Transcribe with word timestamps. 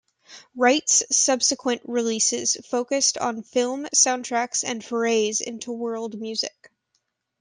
Wright's 0.55 1.03
subsequent 1.15 1.83
releases 1.85 2.57
focused 2.65 3.19
on 3.19 3.43
film 3.43 3.85
soundtracks 3.93 4.63
and 4.65 4.83
forays 4.83 5.41
into 5.41 5.71
world 5.71 6.19
music. 6.19 6.71